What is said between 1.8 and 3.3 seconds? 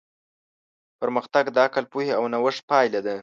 پوهې او نوښت پایله ده.